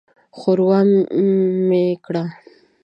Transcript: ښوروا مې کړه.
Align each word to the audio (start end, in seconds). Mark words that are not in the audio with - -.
ښوروا 0.37 0.79
مې 1.67 1.83
کړه. 2.05 2.23